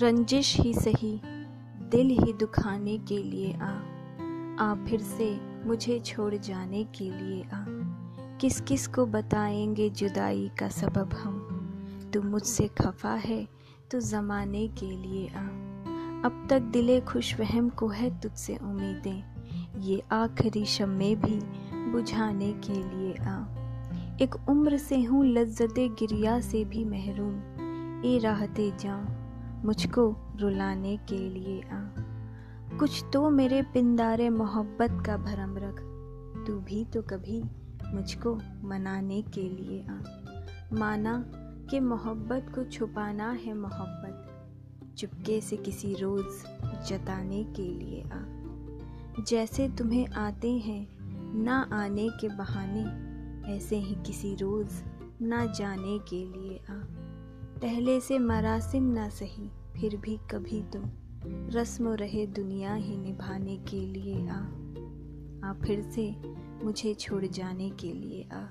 [0.00, 1.20] रंजिश ही सही,
[1.90, 3.70] दिल ही दुखाने के लिए आ।
[4.60, 7.64] आ फिर से मुझे छोड़ जाने के लिए आ।
[8.40, 11.38] किस किस को बताएँगे जुदाई का सबब हम?
[12.14, 13.48] तू मुझसे खफा है
[13.90, 15.42] तो ज़माने के लिए आ।
[16.24, 19.22] अब तक दिले खुश वहम को है तुझसे उम्मीदें,
[19.80, 21.40] ये आखिरी शम्मे भी
[21.92, 23.44] बुझाने के लिए आ।
[24.22, 27.34] एक उम्र से हूँ लज्जत गिरिया से भी महरूम,
[28.06, 29.17] ए राहते जाऊँ
[29.64, 31.88] मुझको रुलाने के लिए आ।
[32.78, 35.74] कुछ तो मेरे पिंदारे मोहब्बत का भरम रख।
[36.46, 37.42] तू भी तो कभी
[37.94, 38.34] मुझको
[38.64, 39.98] मनाने के लिए आ।
[40.72, 41.24] माना
[41.70, 44.24] कि मोहब्बत को छुपाना है मोहब्बत।
[44.98, 46.44] चुपके से किसी रोज़
[46.84, 48.20] जताने के लिए आ।
[49.24, 50.88] जैसे तुम्हें आते हैं,
[51.34, 53.08] ना आने के बहाने,
[53.56, 54.82] ऐसे ही किसी रोज़
[55.22, 57.07] ना जाने के लिए आ।
[57.58, 60.82] पहले से मरासिम ना सही, फिर भी कभी तुम।
[61.50, 64.40] रस्म रहे दुनिया ही निभाने के लिए आ।
[65.48, 66.14] आ फिर से
[66.64, 68.46] मुझे छोड़ जाने के लिए आ।